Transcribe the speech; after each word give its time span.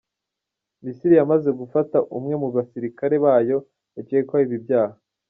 Misiri 0.83 1.13
yamaze 1.17 1.49
gufata 1.59 1.97
umwe 2.17 2.33
mu 2.41 2.49
basirikare 2.55 3.15
bayo 3.25 3.57
bakekwaho 3.93 4.43
ibi 4.45 4.57
byaha. 4.65 4.97